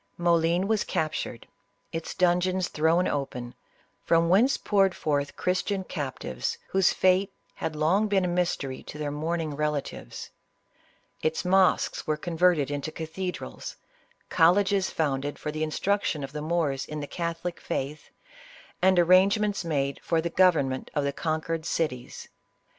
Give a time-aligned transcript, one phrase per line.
[0.17, 1.45] Moclin was captured;
[1.91, 3.53] its dungeons thrown open,
[4.03, 9.11] from whence poured forth Christian captives, whose fate had long been a mystery to their
[9.11, 10.31] mourning rela tives;
[11.21, 13.75] its mosques were converted into cathedrals,
[14.29, 18.09] col leges founded for the instruction of the Moors in the catholic faith,
[18.81, 22.27] and arrangements made for the govern ment of the conquered cities.